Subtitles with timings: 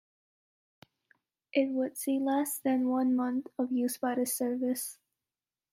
[1.53, 4.97] It would see less than one month of use by this service.